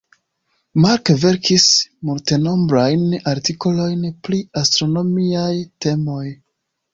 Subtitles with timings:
[0.85, 1.65] Mark verkis
[2.09, 3.03] multenombrajn
[3.33, 5.53] artikolojn pri astronomiaj
[5.87, 6.25] temoj.